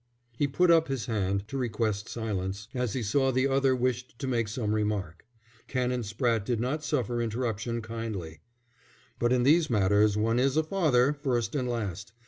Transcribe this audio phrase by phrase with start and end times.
[0.35, 4.25] He put up his hand to request silence, as he saw the other wished to
[4.27, 5.27] make some remark.
[5.67, 8.39] Canon Spratte did not suffer interruption kindly.
[9.19, 12.13] "But in these matters one is a father first and last.